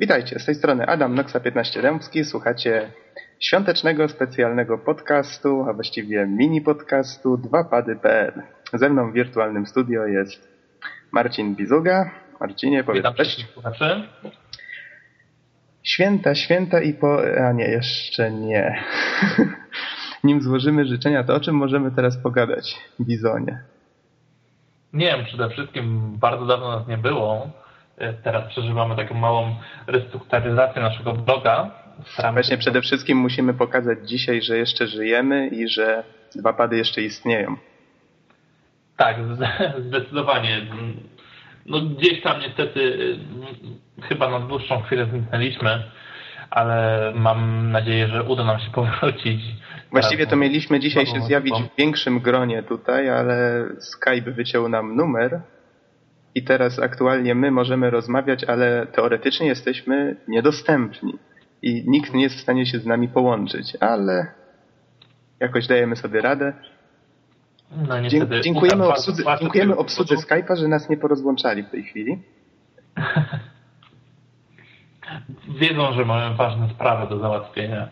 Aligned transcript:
Witajcie, 0.00 0.38
z 0.38 0.44
tej 0.44 0.54
strony 0.54 0.86
Adam 0.86 1.14
Noxa 1.14 1.40
15 1.40 1.82
Dębski. 1.82 2.24
Słuchacie 2.24 2.92
świątecznego, 3.40 4.08
specjalnego 4.08 4.78
podcastu, 4.78 5.64
a 5.68 5.72
właściwie 5.72 6.26
mini 6.26 6.60
podcastu 6.60 7.36
2pady.pl. 7.36 8.32
Ze 8.72 8.88
mną 8.88 9.10
w 9.10 9.14
wirtualnym 9.14 9.66
studio 9.66 10.06
jest 10.06 10.48
Marcin 11.12 11.54
Bizuga. 11.54 12.10
Marcinie, 12.40 12.84
powiedz 12.84 13.02
Witam 13.02 13.14
cześć. 13.14 13.46
słuchaczy. 13.52 14.08
Święta, 15.82 16.34
święta 16.34 16.80
i 16.80 16.94
po... 16.94 17.18
A 17.48 17.52
nie, 17.52 17.68
jeszcze 17.68 18.30
nie. 18.30 18.82
Nim 20.24 20.42
złożymy 20.42 20.86
życzenia, 20.86 21.24
to 21.24 21.34
o 21.34 21.40
czym 21.40 21.54
możemy 21.54 21.90
teraz 21.90 22.22
pogadać, 22.22 22.76
Bizonie? 23.00 23.62
Nie 24.92 25.06
wiem, 25.06 25.24
przede 25.24 25.50
wszystkim 25.50 26.16
bardzo 26.18 26.46
dawno 26.46 26.78
nas 26.78 26.88
nie 26.88 26.98
było. 26.98 27.50
Teraz 28.22 28.48
przeżywamy 28.48 28.96
taką 28.96 29.14
małą 29.14 29.56
restrukturyzację 29.86 30.82
naszego 30.82 31.12
bloga. 31.12 31.70
Właśnie 32.32 32.58
przede 32.58 32.80
wszystkim 32.80 33.18
musimy 33.18 33.54
pokazać 33.54 33.98
dzisiaj, 34.08 34.42
że 34.42 34.58
jeszcze 34.58 34.86
żyjemy 34.86 35.48
i 35.48 35.68
że 35.68 36.04
dwa 36.36 36.52
pady 36.52 36.76
jeszcze 36.76 37.02
istnieją. 37.02 37.56
Tak, 38.96 39.16
zdecydowanie. 39.78 40.66
No 41.66 41.80
gdzieś 41.80 42.22
tam 42.22 42.40
niestety 42.40 42.98
chyba 44.02 44.30
na 44.30 44.40
dłuższą 44.40 44.82
chwilę 44.82 45.06
zniknęliśmy, 45.06 45.82
ale 46.50 47.12
mam 47.14 47.70
nadzieję, 47.70 48.08
że 48.08 48.22
uda 48.22 48.44
nam 48.44 48.60
się 48.60 48.70
powrócić. 48.70 49.40
Właściwie 49.90 50.26
to 50.26 50.36
mieliśmy 50.36 50.80
dzisiaj 50.80 51.06
się 51.06 51.20
zjawić 51.20 51.54
w 51.54 51.78
większym 51.78 52.20
gronie 52.20 52.62
tutaj, 52.62 53.10
ale 53.10 53.64
Skype 53.78 54.30
wyciął 54.30 54.68
nam 54.68 54.96
numer 54.96 55.40
i 56.38 56.42
teraz 56.42 56.78
aktualnie 56.78 57.34
my 57.34 57.50
możemy 57.50 57.90
rozmawiać, 57.90 58.44
ale 58.44 58.86
teoretycznie 58.86 59.46
jesteśmy 59.46 60.16
niedostępni 60.28 61.18
i 61.62 61.84
nikt 61.86 62.14
nie 62.14 62.22
jest 62.22 62.36
w 62.36 62.40
stanie 62.40 62.66
się 62.66 62.78
z 62.78 62.86
nami 62.86 63.08
połączyć, 63.08 63.76
ale 63.80 64.26
jakoś 65.40 65.66
dajemy 65.66 65.96
sobie 65.96 66.20
radę. 66.20 66.52
No, 67.88 68.00
niestety, 68.00 68.40
dziękujemy, 68.40 68.88
obsłudze, 68.88 69.22
dziękujemy 69.40 69.76
obsłudze 69.76 70.14
Skype'a, 70.14 70.56
że 70.56 70.68
nas 70.68 70.88
nie 70.88 70.96
porozłączali 70.96 71.62
w 71.62 71.70
tej 71.70 71.84
chwili. 71.84 72.18
Wiedzą, 75.60 75.92
że 75.92 76.04
mamy 76.04 76.36
ważne 76.36 76.68
sprawy 76.68 77.08
do 77.14 77.18
załatwienia. 77.18 77.88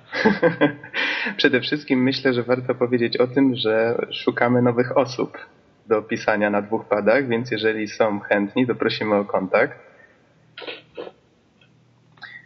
Przede 1.37 1.61
wszystkim 1.61 2.03
myślę, 2.03 2.35
że 2.35 2.43
warto 2.43 2.75
powiedzieć 2.75 3.17
o 3.17 3.27
tym, 3.27 3.57
że 3.57 4.07
szukamy 4.13 4.63
nowych 4.63 4.97
osób 4.97 5.39
do 5.89 6.03
pisania 6.03 6.51
na 6.51 6.63
dwóch 6.63 6.89
padach, 6.89 7.29
więc 7.29 7.51
jeżeli 7.51 7.89
są 7.89 8.21
chętni, 8.21 8.67
to 8.67 8.75
prosimy 8.75 9.15
o 9.15 9.25
kontakt. 9.25 9.87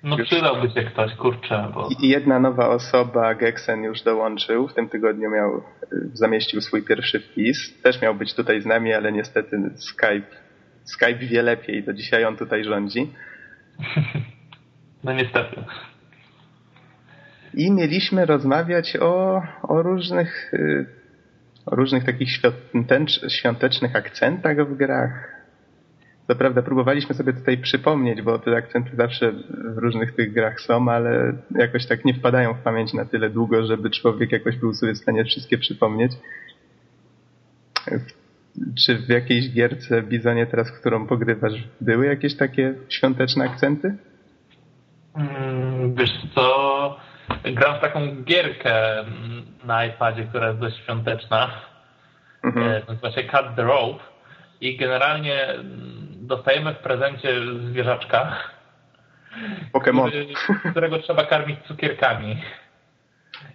No 0.03 0.19
już... 0.19 0.29
przydałby 0.29 0.71
się 0.71 0.83
ktoś, 0.83 1.15
kurczę. 1.15 1.71
Bo... 1.75 1.89
Jedna 2.01 2.41
nowa 2.41 2.69
osoba, 2.69 3.35
Geksen 3.35 3.83
już 3.83 4.03
dołączył, 4.03 4.69
w 4.69 4.75
tym 4.75 4.89
tygodniu 4.89 5.31
miał, 5.31 5.63
zamieścił 6.13 6.61
swój 6.61 6.83
pierwszy 6.83 7.21
wpis. 7.21 7.83
Też 7.83 8.03
miał 8.03 8.15
być 8.15 8.35
tutaj 8.35 8.61
z 8.61 8.67
nami, 8.67 8.93
ale 8.93 9.13
niestety 9.13 9.71
Skype, 9.77 10.37
Skype 10.85 11.15
wie 11.19 11.43
lepiej, 11.43 11.85
to 11.85 11.93
dzisiaj 11.93 12.25
on 12.25 12.37
tutaj 12.37 12.65
rządzi. 12.65 13.13
No 15.05 15.13
niestety. 15.13 15.65
I 17.55 17.71
mieliśmy 17.71 18.27
rozmawiać 18.27 18.97
o, 18.97 19.43
o 19.63 19.83
różnych 19.83 20.55
y, 20.55 20.87
o 21.67 21.77
różnych 21.77 22.05
takich 22.05 22.29
świątecznych 23.29 23.97
akcentach 23.97 24.69
w 24.69 24.77
grach. 24.77 25.41
Co 26.29 26.37
prawda 26.37 26.63
próbowaliśmy 26.63 27.15
sobie 27.15 27.33
tutaj 27.33 27.59
przypomnieć, 27.59 28.23
bo 28.23 28.39
te 28.39 28.57
akcenty 28.57 28.97
zawsze 28.97 29.33
w 29.75 29.79
różnych 29.79 30.15
tych 30.15 30.33
grach 30.33 30.61
są, 30.61 30.89
ale 30.89 31.33
jakoś 31.51 31.87
tak 31.87 32.05
nie 32.05 32.15
wpadają 32.15 32.55
w 32.55 32.63
pamięć 32.63 32.93
na 32.93 33.05
tyle 33.05 33.31
długo, 33.31 33.67
żeby 33.67 33.91
człowiek 33.91 34.33
jakoś 34.33 34.57
był 34.57 34.75
sobie 34.75 34.95
w 34.95 34.99
stanie 34.99 35.25
wszystkie 35.25 35.59
przypomnieć. 35.59 36.13
Czy 38.87 38.99
w 38.99 39.09
jakiejś 39.09 39.53
gierce 39.53 40.03
Bizonie 40.03 40.47
teraz, 40.47 40.73
którą 40.73 41.07
pogrywasz, 41.07 41.69
były 41.81 42.07
jakieś 42.07 42.37
takie 42.37 42.75
świąteczne 42.89 43.45
akcenty? 43.45 43.97
Mm, 45.15 45.95
wiesz 45.95 46.27
co, 46.35 46.97
gram 47.45 47.77
w 47.77 47.81
taką 47.81 48.23
gierkę 48.25 49.05
na 49.65 49.85
iPadzie, 49.85 50.25
która 50.25 50.49
jest 50.49 50.61
dość 50.61 50.77
świąteczna. 50.77 51.51
Mhm. 52.45 52.69
E, 52.69 52.83
nazywa 52.89 53.11
się 53.11 53.25
Cut 53.25 53.57
the 53.57 53.63
Rope 53.63 54.05
i 54.61 54.77
generalnie 54.77 55.47
dostajemy 56.13 56.75
w 56.75 56.79
prezencie 56.79 57.35
zwierzaczka, 57.71 58.37
Pokémon. 59.73 60.09
Który, 60.09 60.27
którego 60.71 60.99
trzeba 60.99 61.25
karmić 61.25 61.59
cukierkami. 61.69 62.43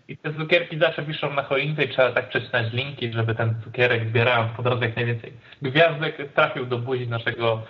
I 0.07 0.17
te 0.17 0.33
cukierki 0.33 0.79
zawsze 0.79 1.03
piszą 1.03 1.33
na 1.33 1.43
choince 1.43 1.83
i 1.83 1.89
trzeba 1.89 2.11
tak 2.11 2.29
przecinać 2.29 2.73
linki, 2.73 3.13
żeby 3.13 3.35
ten 3.35 3.55
cukierek 3.63 4.09
zbierając 4.09 4.51
po 4.51 4.63
drodze 4.63 4.85
jak 4.85 4.95
najwięcej 4.95 5.33
gwiazdek 5.61 6.33
trafił 6.33 6.65
do 6.65 6.77
buzi 6.77 7.07
naszego 7.07 7.61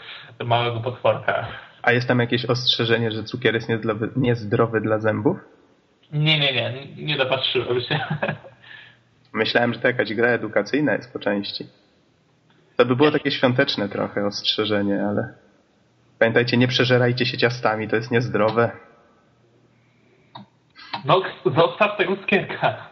małego 0.46 0.80
potworka. 0.80 1.48
A 1.84 1.92
jest 1.92 2.08
tam 2.08 2.20
jakieś 2.20 2.46
ostrzeżenie, 2.46 3.12
że 3.12 3.24
cukier 3.24 3.54
jest 3.54 3.70
niezdrowy, 3.70 4.10
niezdrowy 4.16 4.82
dla 4.82 5.00
zębów? 5.00 5.38
Nie, 6.16 6.40
nie, 6.40 6.54
nie. 6.54 6.96
Nie 6.96 7.18
dopatrzyłem 7.18 7.82
się. 7.82 8.00
Myślałem, 9.34 9.74
że 9.74 9.80
to 9.80 9.88
jakaś 9.88 10.14
gra 10.14 10.28
edukacyjna 10.28 10.94
jest 10.94 11.14
po 11.14 11.20
części. 11.20 11.68
To 12.78 12.86
by 12.86 12.96
było 12.96 13.12
takie 13.12 13.32
świąteczne 13.32 13.90
trochę 13.90 14.26
ostrzeżenie, 14.26 15.06
ale 15.10 15.34
pamiętajcie, 16.20 16.58
nie 16.58 16.68
przeżerajcie 16.68 17.26
się 17.26 17.38
ciastami, 17.38 17.88
to 17.88 17.96
jest 17.96 18.12
niezdrowe. 18.12 18.72
No, 21.06 21.22
zostaw 21.46 21.98
tego 21.98 22.16
skierka. 22.24 22.90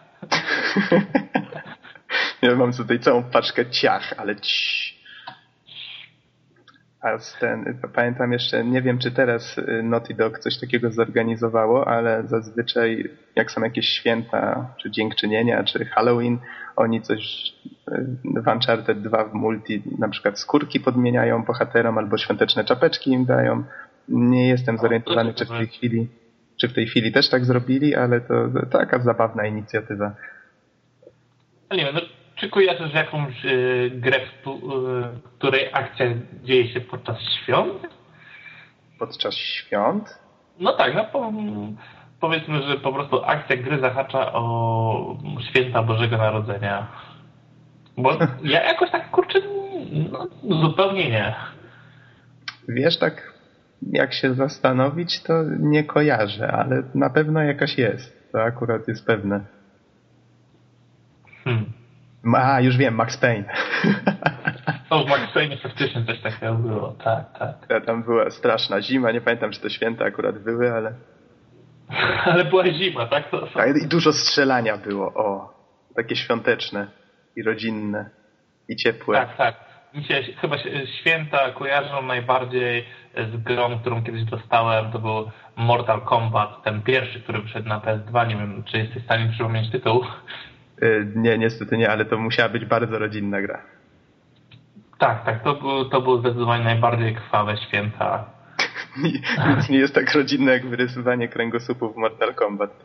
ja 2.42 2.56
mam 2.56 2.74
tutaj 2.74 3.00
całą 3.00 3.24
paczkę 3.24 3.70
ciach, 3.70 4.14
ale 4.18 4.36
ci. 4.36 4.93
A 7.04 7.18
ten, 7.40 7.80
pamiętam 7.94 8.32
jeszcze, 8.32 8.66
nie 8.66 8.82
wiem 8.82 9.00
czy 9.00 9.12
teraz 9.12 9.58
y, 9.58 9.84
Naughty 9.84 10.14
Dog 10.14 10.40
coś 10.40 10.60
takiego 10.60 10.92
zorganizowało, 10.92 11.88
ale 11.88 12.24
zazwyczaj 12.28 13.10
jak 13.36 13.52
są 13.52 13.62
jakieś 13.64 13.90
święta, 13.90 14.74
czy 14.82 14.92
dziękczynienia, 14.92 15.64
czy 15.64 15.86
Halloween, 15.86 16.38
oni 16.76 17.02
coś 17.02 17.54
y, 17.88 18.42
w 18.44 18.48
Uncharted 18.48 19.02
2 19.02 19.26
w 19.26 19.34
multi 19.34 19.84
na 20.00 20.10
przykład 20.10 20.40
skórki 20.40 20.80
podmieniają 20.80 21.44
bohaterom 21.44 21.98
albo 21.98 22.18
świąteczne 22.18 22.64
czapeczki 22.64 23.12
im 23.12 23.26
dają. 23.26 23.64
Nie 24.10 24.48
jestem 24.48 24.78
zorientowany, 24.78 25.34
czy 25.34 25.46
w 25.46 25.50
tej 25.50 25.68
chwili 25.68 26.08
czy 26.58 26.68
w 26.68 26.74
tej 26.74 26.88
chwili 26.88 27.12
też 27.12 27.30
tak 27.30 27.46
zrobili, 27.46 27.96
ale 27.96 28.22
to, 28.22 28.50
to 28.50 28.66
taka 28.66 29.00
zabawna 29.00 29.46
inicjatywa. 29.46 30.16
No 31.70 31.78
nie 31.78 31.86
wiem, 31.86 31.96
czy 32.44 32.50
kojarzysz 32.50 32.94
jakąś 32.94 33.46
y, 33.46 33.92
grę, 33.94 34.20
w 34.20 34.48
y, 34.48 34.52
której 35.38 35.70
akcja 35.74 36.06
dzieje 36.44 36.68
się 36.68 36.82
podczas 36.82 37.18
świąt? 37.22 37.88
Podczas 39.00 39.36
świąt? 39.36 40.20
No 40.60 40.74
tak, 40.74 40.96
no 40.96 41.06
po, 41.06 41.32
powiedzmy, 42.20 42.64
że 42.64 42.78
po 42.78 42.94
prostu 42.94 43.26
akcja 43.26 43.58
gry 43.58 43.80
zahacza 43.80 44.34
o 44.34 45.18
święta 45.50 45.84
Bożego 45.84 46.18
Narodzenia. 46.18 46.88
Bo 47.98 48.12
ja 48.54 48.64
jakoś 48.64 48.92
tak, 48.92 49.12
kurczę, 49.12 49.40
no, 50.12 50.28
zupełnie 50.62 51.10
nie. 51.10 51.36
Wiesz, 52.68 53.00
tak 53.00 53.34
jak 53.92 54.14
się 54.14 54.34
zastanowić, 54.34 55.24
to 55.24 55.34
nie 55.60 55.84
kojarzę, 55.84 56.52
ale 56.52 56.84
na 56.96 57.10
pewno 57.10 57.42
jakaś 57.42 57.78
jest. 57.78 58.32
To 58.32 58.44
akurat 58.44 58.88
jest 58.88 59.06
pewne. 59.06 59.46
Hmm. 61.44 61.83
A, 62.36 62.62
już 62.62 62.78
wiem, 62.78 62.96
Max 62.96 63.18
Payne. 63.18 63.46
O, 64.90 65.04
w 65.04 65.10
Max 65.10 65.34
Payne 65.34 65.58
faktycznie 65.58 66.06
coś 66.06 66.20
takiego 66.22 66.54
było, 66.54 66.96
tak, 67.04 67.26
tak. 67.40 67.86
Tam 67.86 68.04
była 68.04 68.30
straszna 68.30 68.82
zima, 68.82 69.12
nie 69.12 69.22
pamiętam, 69.22 69.52
czy 69.52 69.62
to 69.62 69.70
święta 69.70 70.06
akurat 70.06 70.40
były, 70.40 70.74
ale... 70.74 70.94
ale 72.32 72.46
była 72.46 72.74
zima, 72.74 73.06
tak? 73.06 73.30
To... 73.30 73.48
tak? 73.48 73.78
I 73.78 73.88
dużo 73.88 74.14
strzelania 74.14 74.78
było, 74.78 75.14
o. 75.14 75.54
Takie 75.96 76.16
świąteczne 76.16 76.88
i 77.36 77.44
rodzinne 77.44 78.10
i 78.70 78.76
ciepłe. 78.76 79.18
Tak, 79.18 79.38
tak. 79.38 79.56
Mi 79.94 80.04
się 80.04 80.24
chyba 80.42 80.58
święta 81.00 81.52
kojarzą 81.52 82.02
najbardziej 82.02 82.86
z 83.18 83.44
grą, 83.44 83.80
którą 83.80 84.04
kiedyś 84.04 84.24
dostałem. 84.24 84.92
To 84.92 85.00
był 85.00 85.32
Mortal 85.56 86.02
Kombat, 86.02 86.64
ten 86.64 86.82
pierwszy, 86.82 87.22
który 87.22 87.42
wyszedł 87.42 87.70
na 87.70 87.80
PS2. 87.80 88.28
Nie 88.28 88.36
wiem, 88.36 88.64
czy 88.64 88.78
jesteś 88.78 89.02
w 89.02 89.06
stanie 89.06 89.30
przypomnieć 89.30 89.72
tytuł. 89.72 90.06
Y, 90.84 91.12
nie, 91.16 91.38
niestety 91.38 91.78
nie, 91.78 91.90
ale 91.90 92.06
to 92.06 92.18
musiała 92.18 92.50
być 92.50 92.66
bardzo 92.66 93.00
rodzinna 93.00 93.42
gra. 93.42 93.62
Tak, 94.98 95.26
tak, 95.26 95.44
to 95.44 95.56
był, 95.56 95.90
to 95.90 96.02
był 96.02 96.20
zdecydowanie 96.20 96.64
najbardziej 96.64 97.16
krwawe 97.16 97.58
święta. 97.58 98.26
Nic 99.58 99.70
nie 99.70 99.78
jest 99.78 99.96
tak 99.96 100.14
rodzinne 100.14 100.52
jak 100.52 100.66
wyrysowanie 100.66 101.28
kręgosłupu 101.28 101.94
w 101.94 101.98
Mortal 101.98 102.36
Kombat. 102.36 102.84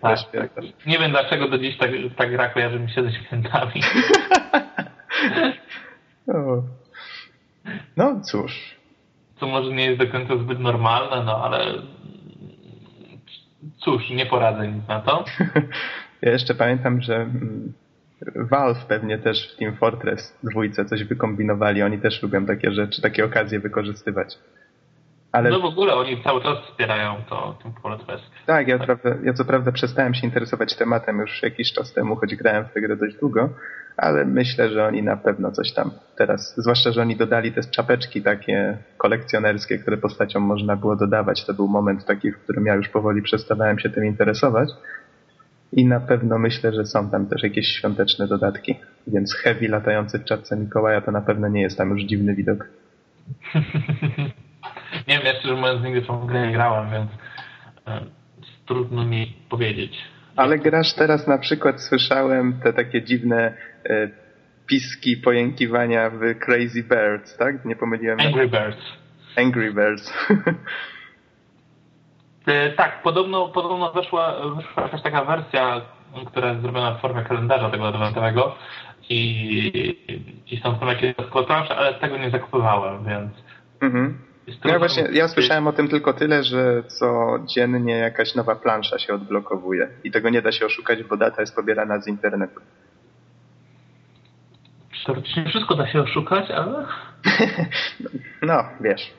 Tak, 0.00 0.18
tak, 0.32 0.54
tak. 0.54 0.64
Nie 0.86 0.98
wiem 0.98 1.10
dlaczego 1.10 1.48
do 1.48 1.58
dziś 1.58 1.78
ta, 1.78 1.86
ta 2.16 2.26
gra 2.26 2.48
kojarzy 2.48 2.80
mi 2.80 2.90
się 2.90 3.02
ze 3.02 3.12
świętami. 3.12 3.82
no 7.96 8.20
cóż. 8.20 8.76
co 9.40 9.46
może 9.46 9.70
nie 9.70 9.84
jest 9.84 9.98
do 9.98 10.06
końca 10.06 10.36
zbyt 10.36 10.60
normalne, 10.60 11.24
no 11.24 11.44
ale 11.44 11.74
cóż, 13.78 14.10
nie 14.10 14.26
poradzę 14.26 14.68
nic 14.68 14.88
na 14.88 15.00
to. 15.00 15.24
Ja 16.22 16.32
jeszcze 16.32 16.54
pamiętam, 16.54 17.00
że 17.00 17.16
mm, 17.16 17.72
Valve 18.36 18.84
pewnie 18.84 19.18
też 19.18 19.52
w 19.52 19.56
Team 19.56 19.76
Fortress 19.76 20.38
dwójce 20.42 20.84
coś 20.84 21.04
wykombinowali. 21.04 21.82
Oni 21.82 21.98
też 21.98 22.22
lubią 22.22 22.46
takie 22.46 22.72
rzeczy, 22.72 23.02
takie 23.02 23.24
okazje 23.24 23.60
wykorzystywać. 23.60 24.38
Ale... 25.32 25.50
No 25.50 25.60
w 25.60 25.64
ogóle 25.64 25.94
oni 25.94 26.22
cały 26.22 26.42
czas 26.42 26.58
wspierają 26.64 27.16
to 27.28 27.58
Team 27.62 27.74
Fortress. 27.82 28.20
Tak, 28.46 28.68
ja, 28.68 28.78
tak. 28.78 28.86
Prawda, 28.86 29.20
ja 29.24 29.32
co 29.32 29.44
prawda 29.44 29.72
przestałem 29.72 30.14
się 30.14 30.26
interesować 30.26 30.76
tematem 30.76 31.18
już 31.18 31.42
jakiś 31.42 31.72
czas 31.72 31.92
temu, 31.92 32.16
choć 32.16 32.36
grałem 32.36 32.64
w 32.64 32.72
tę 32.72 32.80
grę 32.80 32.96
dość 32.96 33.16
długo, 33.16 33.48
ale 33.96 34.24
myślę, 34.24 34.68
że 34.68 34.86
oni 34.86 35.02
na 35.02 35.16
pewno 35.16 35.52
coś 35.52 35.72
tam 35.72 35.90
teraz, 36.16 36.54
zwłaszcza, 36.56 36.92
że 36.92 37.02
oni 37.02 37.16
dodali 37.16 37.52
te 37.52 37.60
czapeczki 37.62 38.22
takie 38.22 38.78
kolekcjonerskie, 38.98 39.78
które 39.78 39.96
postaciom 39.96 40.42
można 40.42 40.76
było 40.76 40.96
dodawać. 40.96 41.46
To 41.46 41.54
był 41.54 41.68
moment 41.68 42.04
taki, 42.04 42.32
w 42.32 42.38
którym 42.38 42.66
ja 42.66 42.74
już 42.74 42.88
powoli 42.88 43.22
przestawałem 43.22 43.78
się 43.78 43.90
tym 43.90 44.04
interesować. 44.04 44.68
I 45.72 45.86
na 45.86 46.00
pewno 46.00 46.38
myślę, 46.38 46.72
że 46.72 46.86
są 46.86 47.10
tam 47.10 47.26
też 47.26 47.42
jakieś 47.42 47.66
świąteczne 47.66 48.26
dodatki. 48.26 48.76
Więc 49.06 49.34
heavy 49.34 49.68
latający 49.68 50.18
w 50.18 50.24
czapce 50.24 50.56
Mikołaja 50.56 51.00
to 51.00 51.10
na 51.10 51.20
pewno 51.20 51.48
nie 51.48 51.62
jest 51.62 51.78
tam 51.78 51.90
już 51.90 52.02
dziwny 52.02 52.34
widok. 52.34 52.68
nie 55.08 55.18
wiem, 55.18 55.22
ja 55.24 55.34
szczerze 55.34 55.54
mówiąc 55.54 55.84
nigdy 55.84 56.00
w 56.02 56.06
tą 56.06 56.26
grę 56.26 56.46
nie 56.46 56.52
grałem, 56.52 56.90
więc 56.90 57.10
e, 57.86 58.00
trudno 58.66 59.04
mi 59.04 59.36
powiedzieć. 59.48 59.98
Ale 60.36 60.58
grasz 60.58 60.94
teraz 60.94 61.26
na 61.26 61.38
przykład, 61.38 61.82
słyszałem 61.82 62.60
te 62.62 62.72
takie 62.72 63.02
dziwne 63.02 63.54
e, 63.90 64.08
piski, 64.66 65.16
pojękiwania 65.16 66.10
w 66.10 66.38
Crazy 66.38 66.82
Birds, 66.82 67.36
tak? 67.36 67.64
Nie 67.64 67.76
pomyliłem? 67.76 68.20
Angry 68.20 68.48
Birds. 68.48 68.78
Angry 69.36 69.72
Birds. 69.74 70.12
E, 72.50 72.70
tak, 72.70 73.02
podobno, 73.02 73.48
podobno 73.48 73.92
weszła, 73.92 74.34
weszła 74.56 74.82
jakaś 74.82 75.02
taka 75.02 75.24
wersja, 75.24 75.80
która 76.26 76.48
jest 76.48 76.62
zrobiona 76.62 76.94
w 76.94 77.00
formie 77.00 77.22
kalendarza 77.22 77.70
tego 77.70 77.88
adwentowego 77.88 78.54
i, 79.08 79.96
i 80.50 80.56
są 80.56 80.78
tam 80.78 80.88
jakieś 80.88 81.14
plansze, 81.46 81.76
ale 81.76 81.94
tego 81.94 82.18
nie 82.18 82.30
zakupywałem, 82.30 83.04
więc... 83.04 83.32
Mhm. 83.80 84.18
Ja 84.64 84.78
właśnie, 84.78 85.08
ja 85.12 85.28
słyszałem 85.28 85.66
o 85.66 85.72
tym 85.72 85.88
tylko 85.88 86.12
tyle, 86.12 86.44
że 86.44 86.82
codziennie 86.82 87.94
jakaś 87.94 88.34
nowa 88.34 88.56
plansza 88.56 88.98
się 88.98 89.14
odblokowuje 89.14 89.88
i 90.04 90.10
tego 90.10 90.30
nie 90.30 90.42
da 90.42 90.52
się 90.52 90.66
oszukać, 90.66 91.02
bo 91.02 91.16
data 91.16 91.40
jest 91.40 91.56
pobierana 91.56 92.00
z 92.00 92.08
internetu. 92.08 92.60
Teoretycznie 95.06 95.44
wszystko 95.44 95.74
da 95.74 95.86
się 95.92 96.02
oszukać, 96.02 96.50
ale... 96.50 96.86
no, 98.42 98.64
wiesz, 98.80 99.12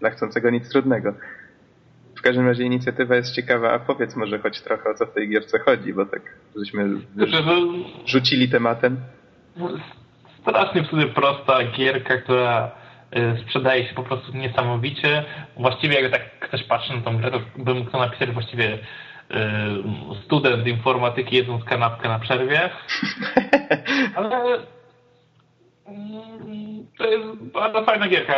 dla 0.00 0.10
chcącego 0.10 0.50
nic 0.50 0.68
trudnego. 0.68 1.14
W 2.22 2.24
każdym 2.24 2.48
razie 2.48 2.64
inicjatywa 2.64 3.16
jest 3.16 3.34
ciekawa, 3.34 3.72
a 3.72 3.78
powiedz 3.78 4.16
może 4.16 4.38
choć 4.38 4.60
trochę 4.60 4.90
o 4.90 4.94
co 4.94 5.06
w 5.06 5.12
tej 5.12 5.28
gierce 5.28 5.58
chodzi, 5.58 5.92
bo 5.94 6.06
tak 6.06 6.22
żeśmy 6.56 6.88
znaczy, 7.14 7.44
rzucili 8.06 8.48
tematem. 8.48 8.96
Strasznie 10.40 10.82
w 10.82 10.86
sobie 10.86 11.06
prosta 11.06 11.64
gierka, 11.64 12.16
która 12.16 12.70
y, 13.16 13.42
sprzedaje 13.42 13.88
się 13.88 13.94
po 13.94 14.02
prostu 14.02 14.36
niesamowicie. 14.36 15.24
Właściwie 15.56 15.94
jakby 15.94 16.10
tak 16.10 16.38
ktoś 16.38 16.64
patrzy 16.64 16.96
na 16.96 17.00
tą 17.02 17.16
grę, 17.16 17.30
to 17.30 17.40
bym 17.56 17.78
mógł 17.78 17.90
to 17.90 17.98
napisać 17.98 18.30
właściwie 18.30 18.74
y, 18.74 18.78
student 20.24 20.66
informatyki 20.66 21.36
jedząc 21.36 21.64
kanapkę 21.64 22.08
na 22.08 22.18
przerwie. 22.18 22.70
Ale 24.16 24.58
mm, 25.86 26.86
to 26.98 27.04
jest 27.04 27.42
bardzo 27.52 27.84
fajna 27.84 28.08
gierka 28.08 28.34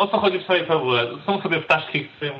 o 0.00 0.08
co 0.08 0.18
chodzi 0.18 0.38
w 0.38 0.42
swojej 0.42 0.66
fabule? 0.66 1.06
Są 1.26 1.42
sobie 1.42 1.60
ptaszki, 1.60 2.04
którym 2.04 2.34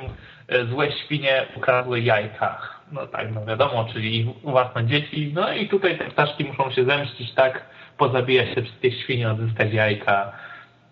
e, 0.47 0.65
złe 0.65 0.91
świnie 0.91 1.45
ukradły 1.55 2.01
jajka. 2.01 2.61
No 2.91 3.07
tak, 3.07 3.33
no 3.33 3.45
wiadomo, 3.45 3.87
czyli 3.93 4.33
własne 4.43 4.85
dzieci. 4.85 5.31
No 5.35 5.53
i 5.53 5.69
tutaj 5.69 5.97
te 5.97 6.05
ptaszki 6.05 6.45
muszą 6.45 6.71
się 6.71 6.85
zemścić 6.85 7.33
tak, 7.33 7.65
pozabijać 7.97 8.55
się 8.55 8.61
wszystkie 8.61 8.91
świnie, 8.91 9.31
odzyskać 9.31 9.73
jajka. 9.73 10.31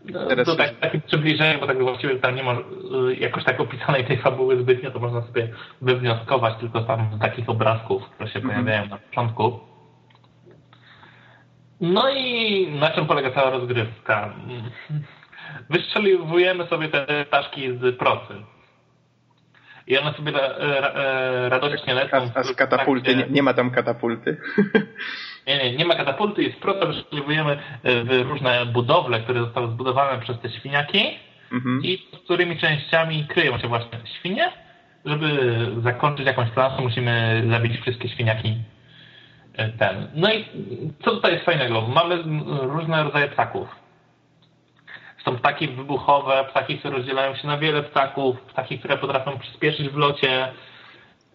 No, 0.06 0.46
to 0.46 0.56
tak, 0.56 0.80
takie 0.80 1.00
przybliżenie, 1.00 1.58
bo 1.58 1.68
tak 1.68 1.84
właściwie 1.84 2.16
tam 2.16 2.36
nie 2.36 2.44
ma 2.44 2.52
e, 2.52 2.58
jakoś 3.20 3.44
tak 3.44 3.60
opisanej 3.60 4.06
tej 4.06 4.18
fabuły 4.18 4.58
zbytnio, 4.58 4.92
to 4.92 5.00
można 5.00 5.22
sobie 5.22 5.48
wywnioskować 5.82 6.54
tylko 6.60 6.82
tam 6.82 7.10
z 7.18 7.20
takich 7.20 7.50
obrazków, 7.50 8.10
które 8.10 8.30
się 8.30 8.40
mm 8.40 8.52
-hmm. 8.52 8.54
pojawiają 8.54 8.90
na 8.90 8.98
początku. 8.98 9.60
No 11.82 12.10
i 12.10 12.68
na 12.80 12.90
czym 12.90 13.06
polega 13.06 13.32
cała 13.32 13.50
rozgrywka? 13.50 14.34
Wystrzeliwujemy 15.70 16.68
sobie 16.68 16.90
te 16.90 17.26
ptaszki 17.26 17.78
z 17.78 17.98
procy. 17.98 18.34
I 19.90 19.98
one 19.98 20.14
sobie 20.14 20.32
ra, 20.32 20.48
ra, 20.58 20.92
radośnie 21.50 21.94
lecą. 21.94 22.18
A, 22.36 22.40
a 22.40 22.44
z 22.44 22.56
katapulty? 22.56 23.16
Nie, 23.16 23.26
nie, 23.30 23.44
ma 23.44 23.54
tam 23.54 23.72
katapulty? 23.72 24.38
Nie, 25.48 25.58
nie, 25.58 25.78
nie 25.78 25.86
ma 25.86 25.96
katapulty. 25.96 26.44
Jest 26.44 26.60
proca, 26.60 26.86
wystrzeliwujemy 26.86 27.58
e, 27.84 28.24
różne 28.24 28.66
budowle, 28.66 29.20
które 29.20 29.40
zostały 29.40 29.68
zbudowane 29.68 30.22
przez 30.22 30.40
te 30.40 30.50
świniaki 30.50 31.18
mhm. 31.52 31.82
i 31.84 32.08
z 32.14 32.20
którymi 32.20 32.58
częściami 32.58 33.28
kryją 33.28 33.60
się 33.60 33.68
właśnie 33.68 34.00
świnie. 34.20 34.52
Żeby 35.06 35.58
zakończyć 35.84 36.26
jakąś 36.26 36.50
planszę, 36.50 36.82
musimy 36.82 37.44
zabić 37.50 37.82
wszystkie 37.82 38.10
świniaki 38.10 38.58
e, 39.58 39.70
ten. 39.70 40.08
No 40.16 40.34
i 40.34 40.46
co 41.04 41.12
tutaj 41.12 41.34
jest 41.34 41.46
fajnego? 41.46 41.82
Mamy 41.82 42.24
różne 42.62 43.04
rodzaje 43.04 43.28
ptaków 43.28 43.68
są 45.26 45.36
ptaki 45.36 45.68
wybuchowe, 45.68 46.46
ptaki, 46.50 46.78
które 46.78 46.98
rozdzielają 46.98 47.36
się 47.36 47.48
na 47.48 47.58
wiele 47.58 47.84
ptaków, 47.84 48.42
ptaki, 48.42 48.80
które 48.80 48.98
potrafią 48.98 49.40
przyspieszyć 49.40 49.90
w 49.90 49.98
locie. 49.98 50.48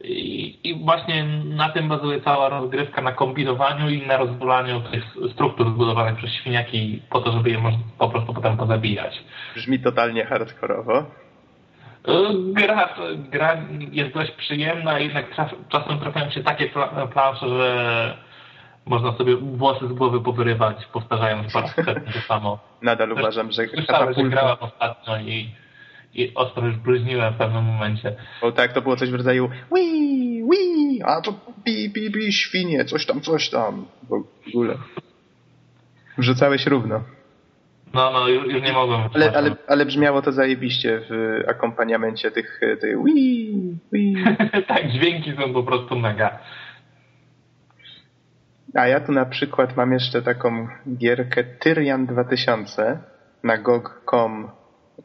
I, 0.01 0.59
I, 0.71 0.85
właśnie 0.85 1.25
na 1.45 1.69
tym 1.69 1.89
bazuje 1.89 2.21
cała 2.21 2.49
rozgrywka, 2.49 3.03
na 3.03 3.13
kombinowaniu 3.13 3.91
i 3.91 4.07
na 4.07 4.17
rozbulaniu 4.17 4.81
tych 4.81 5.05
struktur 5.33 5.71
zbudowanych 5.71 6.17
przez 6.17 6.33
świniaki 6.33 7.03
po 7.11 7.21
to, 7.21 7.33
żeby 7.33 7.51
je 7.51 7.59
można 7.59 7.79
po 7.99 8.09
prostu 8.09 8.35
potem 8.35 8.57
pozabijać. 8.57 9.25
Brzmi 9.55 9.81
totalnie 9.81 10.25
hardkorowo. 10.25 11.05
Gra, 12.53 12.89
gra 13.17 13.57
jest 13.93 14.15
dość 14.15 14.31
przyjemna, 14.31 14.99
jednak 14.99 15.27
czasem 15.69 15.99
trafiają 15.99 16.31
się 16.31 16.43
takie 16.43 16.71
plansze, 17.13 17.49
że 17.49 18.17
można 18.87 19.13
sobie 19.13 19.37
włosy 19.37 19.89
z 19.89 19.93
głowy 19.93 20.21
powyrywać, 20.21 20.87
powtarzając 20.93 21.53
bardzo 21.55 21.83
to 21.85 22.21
samo. 22.29 22.59
Nadal 22.83 23.13
uważam, 23.13 23.53
że 23.53 23.67
katapulta... 23.67 24.23
że 24.23 24.29
grałem 24.29 24.57
ostatnio 24.61 25.19
i, 25.19 25.51
i 26.15 26.35
ostro 26.35 26.67
już 26.67 26.77
bluźniłem 26.77 27.35
w 27.35 27.37
pewnym 27.37 27.65
momencie. 27.65 28.17
O 28.43 28.53
tak, 28.53 28.73
to 28.73 28.83
było 28.83 28.97
coś 28.97 29.11
w 29.11 29.15
rodzaju 29.15 29.51
wii, 29.75 30.45
wii, 30.51 31.03
a 31.05 31.21
to 31.21 31.35
pi, 31.65 31.91
pi, 31.91 32.11
pi, 32.11 32.33
świnie, 32.33 32.85
coś 32.85 33.07
tam, 33.07 33.21
coś 33.21 33.51
tam. 33.51 33.87
W 34.09 34.13
ogóle. 34.49 34.75
Wrzucałeś 36.19 36.67
równo. 36.67 37.01
No, 37.95 38.11
no, 38.11 38.29
już, 38.29 38.53
już 38.53 38.63
nie 38.63 38.73
mogłem. 38.73 39.01
Ale, 39.15 39.33
ale, 39.37 39.57
ale 39.69 39.87
brzmiało 39.87 40.23
to 40.23 40.33
zajebiście 40.33 41.01
w 41.11 41.41
akompaniamencie 41.49 42.31
tych, 42.31 42.61
tych 42.81 43.05
wii, 43.05 43.79
wii. 43.93 44.17
tak, 44.69 44.93
dźwięki 44.93 45.33
są 45.37 45.53
po 45.53 45.63
prostu 45.63 45.97
mega. 45.97 46.39
A 48.75 48.87
ja 48.87 49.01
tu 49.01 49.13
na 49.13 49.25
przykład 49.25 49.77
mam 49.77 49.93
jeszcze 49.93 50.23
taką 50.23 50.69
gierkę 50.97 51.45
Tyrian 51.45 52.07
2000 52.07 52.99
na 53.43 53.59
GOG.com 53.59 54.51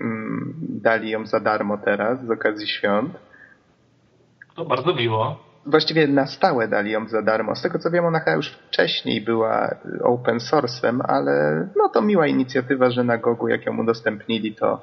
mm, 0.02 0.54
dali 0.60 1.10
ją 1.10 1.26
za 1.26 1.40
darmo 1.40 1.78
teraz 1.78 2.26
z 2.26 2.32
okazji 2.32 2.68
świąt. 2.68 3.14
To 4.56 4.66
bardzo 4.66 4.94
miło. 4.94 5.50
Właściwie 5.66 6.08
na 6.08 6.28
stałe 6.28 6.68
dali 6.68 6.92
ją 6.92 7.08
za 7.08 7.22
darmo. 7.22 7.56
Z 7.56 7.62
tego 7.62 7.80
co 7.80 7.92
wiem, 7.92 8.06
ona 8.06 8.20
chyba 8.20 8.36
już 8.36 8.50
wcześniej 8.50 9.22
była 9.22 9.76
open 10.04 10.38
source'em, 10.38 11.00
ale 11.04 11.68
no 11.78 11.90
to 11.90 12.02
miła 12.02 12.28
inicjatywa, 12.28 12.90
że 12.90 13.04
na 13.04 13.18
Gogu 13.18 13.48
jak 13.48 13.66
ją 13.66 13.78
udostępnili, 13.78 14.56
to 14.56 14.82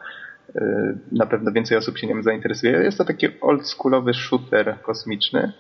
yy, 0.55 0.99
na 1.13 1.27
pewno 1.27 1.53
więcej 1.53 1.79
osób 1.79 1.99
się 1.99 2.07
nią 2.07 2.23
zainteresuje. 2.23 2.73
Jest 2.73 2.99
to 2.99 3.05
taki 3.05 3.41
oldschoolowy 3.41 4.15
shooter 4.15 4.81
kosmiczny 4.83 5.53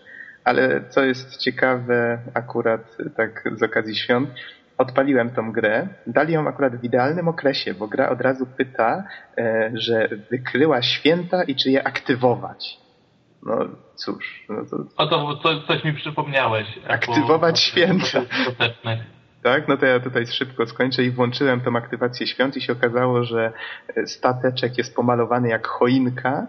ale 0.47 0.85
co 0.89 1.05
jest 1.05 1.37
ciekawe 1.37 2.19
akurat 2.35 2.97
tak 3.17 3.45
z 3.57 3.63
okazji 3.63 3.97
świąt, 3.97 4.31
odpaliłem 4.79 5.31
tą 5.31 5.53
grę, 5.53 5.89
dali 6.07 6.33
ją 6.33 6.49
akurat 6.49 6.77
w 6.77 6.85
idealnym 6.85 7.29
okresie, 7.29 7.75
bo 7.75 7.89
gra 7.89 8.09
od 8.09 8.21
razu 8.21 8.47
pyta, 8.47 9.05
e, 9.39 9.71
że 9.75 10.09
wykryła 10.31 10.83
święta 10.83 11.45
i 11.45 11.55
czy 11.57 11.71
je 11.71 11.87
aktywować. 11.87 12.79
No 13.43 13.69
cóż. 13.95 14.45
No 14.49 14.57
to... 14.71 14.77
O 14.97 15.07
to, 15.07 15.37
to 15.37 15.61
coś 15.61 15.85
mi 15.85 15.93
przypomniałeś. 15.93 16.79
Aktywować 16.89 17.61
święta. 17.61 18.21
Tak, 19.43 19.69
no 19.69 19.77
to 19.77 19.87
ja 19.87 20.01
tutaj 20.01 20.27
szybko 20.27 20.67
skończę 20.67 21.05
i 21.05 21.11
włączyłem 21.11 21.61
tą 21.61 21.77
aktywację 21.77 22.27
świąt 22.27 22.57
i 22.57 22.61
się 22.61 22.73
okazało, 22.73 23.25
że 23.25 23.53
stateczek 24.07 24.79
jest 24.79 24.97
pomalowany 24.97 25.49
jak 25.49 25.67
choinka, 25.67 26.47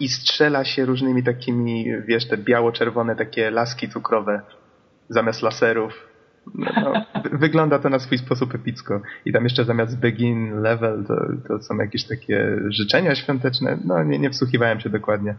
i 0.00 0.08
strzela 0.08 0.64
się 0.64 0.84
różnymi 0.84 1.22
takimi, 1.22 1.86
wiesz, 2.06 2.28
te 2.28 2.36
biało-czerwone 2.36 3.16
takie 3.16 3.50
laski 3.50 3.88
cukrowe 3.88 4.40
zamiast 5.08 5.42
laserów. 5.42 6.08
No, 6.54 6.72
no, 6.82 6.92
wygląda 7.32 7.78
to 7.78 7.88
na 7.88 7.98
swój 7.98 8.18
sposób 8.18 8.54
epicko. 8.54 9.00
I 9.24 9.32
tam 9.32 9.44
jeszcze 9.44 9.64
zamiast 9.64 10.00
begin 10.00 10.60
level 10.60 11.04
to, 11.04 11.14
to 11.48 11.62
są 11.62 11.76
jakieś 11.76 12.04
takie 12.04 12.58
życzenia 12.68 13.14
świąteczne. 13.14 13.78
No 13.84 14.04
nie, 14.04 14.18
nie 14.18 14.30
wsłuchiwałem 14.30 14.80
się 14.80 14.90
dokładnie. 14.90 15.34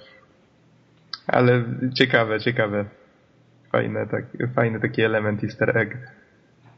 Ale 1.28 1.64
ciekawe, 1.94 2.40
ciekawe. 2.40 2.86
Fajne, 3.72 4.08
tak, 4.08 4.26
fajny 4.56 4.80
taki 4.80 5.02
element 5.02 5.44
easter 5.44 5.78
egg. 5.78 5.98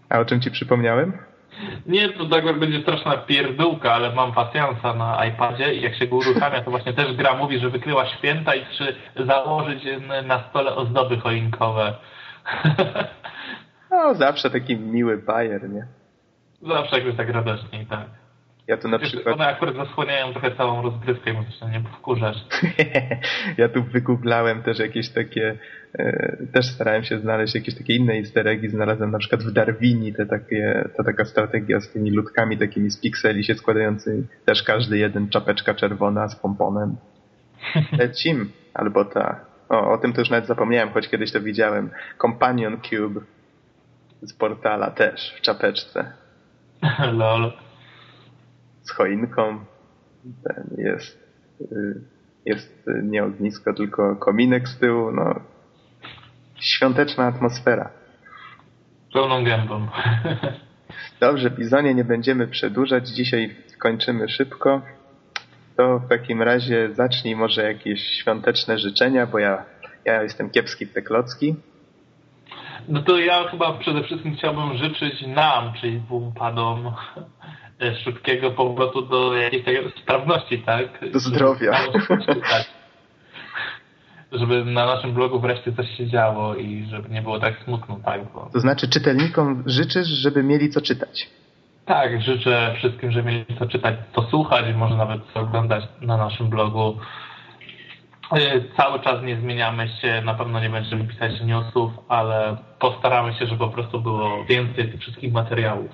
A 0.10 0.20
o 0.20 0.26
czym 0.26 0.42
ci 0.42 0.52
przypomniałem? 0.52 1.14
Nie, 1.86 2.10
to 2.10 2.26
tak 2.26 2.60
będzie 2.60 2.82
straszna 2.82 3.18
pierdółka, 3.18 3.94
ale 3.94 4.16
mam 4.16 4.34
pasjansa 4.34 4.94
na 4.94 5.26
iPadzie 5.26 5.74
i 5.74 5.82
jak 5.82 5.96
się 5.96 6.08
go 6.08 6.16
uruchamia, 6.16 6.62
to 6.62 6.72
właśnie 6.72 6.94
też 6.94 7.14
gra 7.14 7.34
mówi, 7.34 7.60
że 7.60 7.70
wykryła 7.70 8.06
święta 8.06 8.56
i 8.56 8.66
czy 8.66 8.96
założyć 9.26 9.84
na 10.24 10.44
stole 10.50 10.76
ozdoby 10.76 11.18
choinkowe. 11.18 11.94
No, 13.92 14.14
zawsze 14.16 14.50
taki 14.50 14.78
miły 14.78 15.18
bajer, 15.18 15.70
nie? 15.70 15.88
Zawsze 16.62 17.00
jakoś 17.00 17.16
tak 17.16 17.30
radośnie, 17.30 17.86
tak. 17.86 18.21
Ja 18.72 18.78
tu 18.78 18.88
na 18.88 19.00
przykład... 19.00 19.36
One 19.36 19.48
akurat 19.48 19.76
zasłaniają 19.76 20.32
trochę 20.32 20.56
całą 20.56 20.82
rozgrywkę 20.82 21.32
i 21.32 21.34
się 21.34 21.66
nie 21.66 21.84
wkurzać. 21.98 22.38
ja 23.58 23.70
tu 23.70 23.84
wygooglałem 23.84 24.64
też 24.64 24.80
jakieś 24.80 25.10
takie, 25.10 25.58
e, 25.94 26.38
też 26.54 26.66
starałem 26.66 27.04
się 27.04 27.20
znaleźć 27.20 27.56
jakieś 27.56 27.76
takie 27.76 27.96
inne 27.96 28.14
easter 28.14 28.48
eggi. 28.48 28.70
Znalazłem 28.70 29.12
na 29.12 29.20
przykład 29.20 29.44
w 29.44 29.52
Darwini 29.52 30.14
te 30.14 30.26
takie, 30.26 30.90
ta 30.98 31.04
taka 31.04 31.26
strategia 31.26 31.80
z 31.80 31.92
tymi 31.92 32.12
ludkami 32.12 32.58
takimi 32.58 32.92
z 32.92 33.02
pikseli 33.02 33.44
się 33.44 33.56
składającymi. 33.56 34.24
Też 34.46 34.64
każdy 34.64 34.98
jeden 34.98 35.30
czapeczka 35.30 35.74
czerwona 35.74 36.28
z 36.28 36.36
pomponem. 36.36 36.96
Lecim. 38.00 38.52
Albo 38.74 39.06
ta, 39.06 39.40
o, 39.70 39.92
o 39.92 39.98
tym 39.98 40.14
to 40.14 40.22
już 40.22 40.30
nawet 40.30 40.48
zapomniałem, 40.48 40.90
choć 40.90 41.10
kiedyś 41.10 41.32
to 41.32 41.42
widziałem. 41.42 41.90
Companion 42.22 42.78
Cube 42.82 43.22
z 44.22 44.34
portala 44.34 44.92
też 44.92 45.36
w 45.38 45.42
czapeczce. 45.42 46.12
Lol 47.20 47.52
z 48.84 48.92
choinką. 48.92 49.60
Ten 50.44 50.76
jest, 50.78 51.20
y, 51.62 52.02
jest 52.46 52.90
nie 53.04 53.24
ognisko, 53.24 53.74
tylko 53.74 54.16
kominek 54.16 54.68
z 54.68 54.78
tyłu. 54.78 55.12
No, 55.12 55.36
świąteczna 56.60 57.26
atmosfera. 57.26 57.90
Pełną 59.14 59.44
gębą. 59.44 59.88
Dobrze, 61.20 61.50
Bizonie, 61.50 61.94
nie 61.94 62.04
będziemy 62.04 62.48
przedłużać. 62.48 63.10
Dzisiaj 63.10 63.56
kończymy 63.80 64.30
szybko. 64.30 64.82
To 65.78 66.00
w 66.00 66.10
takim 66.10 66.42
razie 66.42 66.94
zacznij 66.94 67.36
może 67.36 67.64
jakieś 67.64 68.02
świąteczne 68.02 68.80
życzenia, 68.80 69.28
bo 69.28 69.40
ja, 69.40 69.66
ja 70.06 70.24
jestem 70.24 70.50
kiepski 70.50 70.86
w 70.86 70.94
te 70.94 71.02
klocki. 71.02 71.56
No 72.88 73.02
to 73.02 73.20
ja 73.20 73.48
chyba 73.48 73.74
przede 73.74 74.04
wszystkim 74.04 74.36
chciałbym 74.36 74.78
życzyć 74.78 75.28
nam, 75.28 75.74
czyli 75.74 76.02
E, 76.10 77.61
szybkiego 78.04 78.52
powrotu 78.52 79.02
do 79.02 79.36
jakiejś 79.36 79.66
takiej 79.66 79.92
sprawności, 80.02 80.60
tak? 80.60 81.12
Do 81.12 81.20
zdrowia. 81.20 81.72
Tak. 82.28 82.66
Żeby 84.32 84.66
na 84.66 84.86
naszym 84.86 85.14
blogu 85.14 85.40
wreszcie 85.40 85.74
coś 85.74 85.98
się 85.98 86.08
działo 86.08 86.56
i 86.56 86.86
żeby 86.90 87.10
nie 87.10 87.22
było 87.22 87.40
tak 87.40 87.64
smutno, 87.64 88.00
tak? 88.06 88.22
Bo... 88.34 88.50
To 88.54 88.60
znaczy 88.60 88.90
czytelnikom 88.90 89.64
życzysz, 89.66 90.08
żeby 90.08 90.44
mieli 90.44 90.70
co 90.70 90.82
czytać? 90.82 91.30
Tak, 91.86 92.22
życzę 92.22 92.74
wszystkim, 92.78 93.12
żeby 93.12 93.32
mieli 93.32 93.46
co 93.60 93.66
czytać, 93.66 93.96
co 94.16 94.22
słuchać 94.30 94.66
może 94.76 94.96
nawet 94.96 95.22
co 95.34 95.40
oglądać 95.40 95.84
na 96.02 96.18
naszym 96.18 96.50
blogu. 96.50 96.98
E, 98.32 98.62
cały 98.78 99.00
czas 99.00 99.24
nie 99.24 99.36
zmieniamy 99.36 99.90
się, 99.90 100.22
na 100.26 100.34
pewno 100.34 100.60
nie 100.60 100.70
będziemy 100.70 101.08
pisać 101.08 101.42
newsów, 101.42 101.92
ale 102.08 102.58
postaramy 102.80 103.34
się, 103.34 103.46
żeby 103.46 103.60
po 103.60 103.70
prostu 103.70 104.02
było 104.02 104.46
więcej 104.46 104.92
tych 104.92 105.02
wszystkich 105.02 105.34
materiałów. 105.34 105.92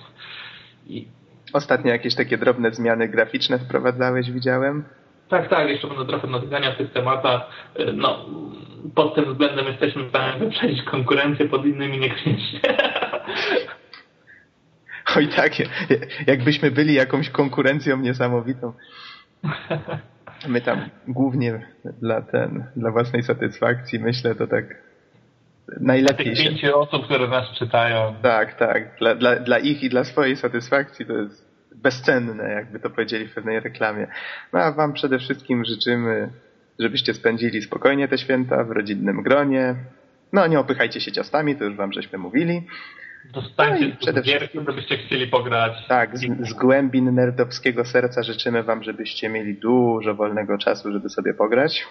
I 0.88 1.08
Ostatnio 1.54 1.92
jakieś 1.92 2.16
takie 2.16 2.38
drobne 2.38 2.72
zmiany 2.72 3.08
graficzne 3.08 3.60
wprowadzałeś, 3.60 4.32
widziałem? 4.32 4.84
Tak, 5.30 5.50
tak, 5.50 5.70
jeszcze 5.70 5.88
będę 5.88 6.06
trochę 6.06 6.27
nadgania 6.27 6.72
w 6.72 6.77
tych 6.77 6.94
tematach. 6.94 7.42
No, 7.94 8.25
pod 8.96 9.16
tym 9.16 9.25
względem 9.25 9.66
jesteśmy 9.66 10.04
w 10.04 10.10
stanie 10.10 10.39
wyprzedzić 10.39 10.84
konkurencję 10.84 11.50
pod 11.50 11.66
innymi 11.66 12.00
niekoniecznie. 12.00 12.60
Oj 15.18 15.27
tak, 15.27 15.51
jakbyśmy 16.27 16.72
byli 16.72 16.94
jakąś 16.94 17.30
konkurencją 17.30 17.98
niesamowitą. 17.98 18.74
My 20.48 20.62
tam 20.62 20.89
głównie 21.08 21.68
dla 22.01 22.22
ten, 22.22 22.63
dla 22.75 22.92
własnej 22.92 23.24
satysfakcji 23.24 24.00
myślę, 24.00 24.36
to 24.36 24.48
tak 24.48 24.66
najlepiej 25.80 26.26
Tych 26.26 26.38
pięciu 26.38 26.80
osób, 26.80 27.06
które 27.06 27.28
nas 27.28 27.52
czytają. 27.60 28.16
Tak, 28.22 28.56
tak. 28.56 28.96
Dla, 29.00 29.16
dla, 29.16 29.36
dla 29.36 29.60
ich 29.60 29.84
i 29.84 29.90
dla 29.90 30.04
swojej 30.04 30.36
satysfakcji 30.36 31.06
to 31.06 31.14
jest 31.14 31.48
bezcenne, 31.76 32.50
jakby 32.50 32.80
to 32.80 32.90
powiedzieli 32.90 33.28
w 33.28 33.34
pewnej 33.34 33.60
reklamie. 33.60 34.08
No 34.54 34.60
a 34.60 34.72
wam 34.72 34.94
przede 34.94 35.20
wszystkim 35.20 35.66
życzymy, 35.66 36.30
żebyście 36.80 37.14
spędzili 37.14 37.62
spokojnie 37.62 38.08
te 38.08 38.18
święta 38.18 38.64
w 38.64 38.72
rodzinnym 38.72 39.24
gronie. 39.24 39.76
No 40.34 40.48
nie 40.48 40.60
opychajcie 40.60 41.02
się 41.02 41.12
ciastami, 41.12 41.56
to 41.56 41.64
już 41.64 41.76
wam 41.76 41.94
żeśmy 41.94 42.18
mówili. 42.18 42.62
Dostańcie 43.34 43.88
no 43.88 43.96
przede 44.00 44.24
wszystkim, 44.24 44.66
żebyście 44.68 44.98
chcieli 44.98 45.28
pograć. 45.28 45.88
Tak, 45.88 46.18
z, 46.18 46.50
z 46.50 46.54
głębin 46.54 47.16
nerdowskiego 47.16 47.86
serca 47.86 48.24
życzymy 48.24 48.64
wam, 48.64 48.84
żebyście 48.84 49.30
mieli 49.30 49.56
dużo 49.56 50.16
wolnego 50.16 50.58
czasu, 50.58 50.92
żeby 50.92 51.10
sobie 51.10 51.34
pograć. 51.34 51.88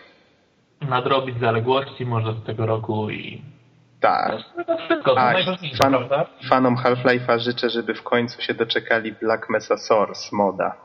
Nadrobić 0.88 1.38
zaległości 1.38 2.06
może 2.06 2.32
z 2.32 2.46
tego 2.46 2.66
roku 2.66 3.10
i 3.10 3.42
tak. 4.06 4.66
To 4.66 4.76
wszystko, 4.78 5.14
to 5.14 5.20
fan, 5.82 5.92
prawda? 5.92 6.26
Fanom 6.48 6.76
Half-Life'a 6.76 7.38
życzę, 7.38 7.70
żeby 7.70 7.94
w 7.94 8.02
końcu 8.02 8.42
się 8.42 8.54
doczekali 8.54 9.12
Black 9.12 9.50
Mesa 9.50 9.76
Source 9.76 10.36
moda, 10.36 10.76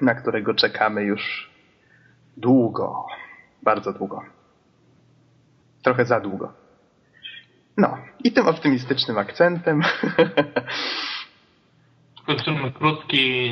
na 0.00 0.14
którego 0.14 0.54
czekamy 0.54 1.02
już 1.02 1.50
długo. 2.36 3.06
Bardzo 3.62 3.92
długo. 3.92 4.22
Trochę 5.82 6.04
za 6.04 6.20
długo. 6.20 6.52
No, 7.76 7.98
i 8.24 8.32
tym 8.32 8.46
optymistycznym 8.48 9.18
akcentem. 9.18 9.82
Kończymy 12.26 12.72
krótki 12.72 13.50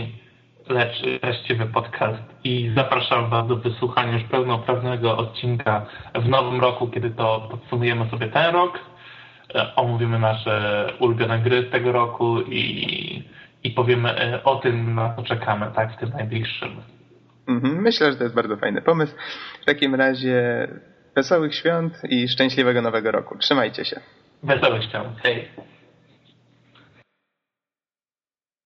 lecz 0.69 1.21
treściwy 1.21 1.67
podcast 1.67 2.23
i 2.45 2.73
zapraszam 2.77 3.31
Was 3.31 3.49
do 3.49 3.57
wysłuchania 3.57 4.13
już 4.13 4.23
pełnoprawnego 4.23 5.17
odcinka 5.17 5.87
w 6.15 6.29
nowym 6.29 6.61
roku, 6.61 6.89
kiedy 6.89 7.11
to 7.11 7.49
podsumujemy 7.51 8.11
sobie 8.11 8.29
ten 8.29 8.55
rok, 8.55 8.79
e, 9.55 9.75
omówimy 9.77 10.19
nasze 10.19 10.87
ulubione 10.99 11.39
gry 11.39 11.67
z 11.69 11.73
tego 11.73 11.93
roku 11.93 12.41
i, 12.41 13.25
i 13.65 13.71
powiemy 13.71 14.11
e, 14.11 14.45
o 14.45 14.57
tym, 14.57 14.95
na 14.95 15.15
co 15.17 15.23
czekamy 15.23 15.71
tak, 15.75 15.93
w 15.93 15.97
tym 15.97 16.11
najbliższym. 16.11 16.71
Mhm, 17.49 17.83
myślę, 17.83 18.13
że 18.13 18.19
to 18.19 18.25
jest 18.25 18.37
bardzo 18.37 18.57
fajny 18.57 18.83
pomysł. 18.83 19.15
W 19.63 19.65
takim 19.65 19.95
razie 19.95 20.69
wesołych 21.17 21.55
świąt 21.55 21.93
i 22.09 22.29
szczęśliwego 22.29 22.83
nowego 22.83 23.11
roku. 23.11 23.39
Trzymajcie 23.39 23.85
się. 23.85 24.01
Wesołych 24.43 24.85
świąt. 24.85 25.09
Hej. 25.23 25.49